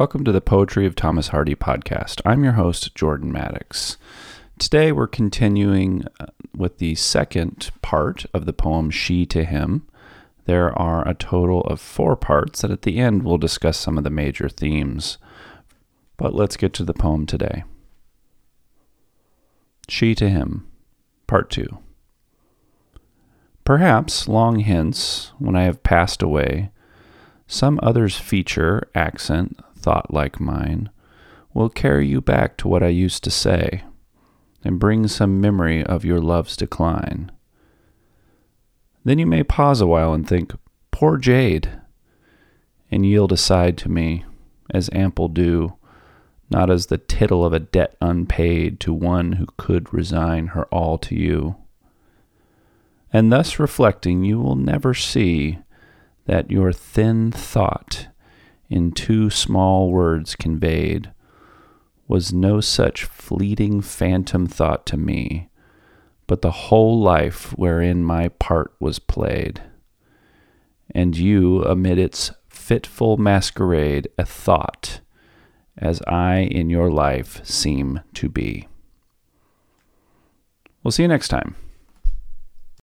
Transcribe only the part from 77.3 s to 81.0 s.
seem to be. We'll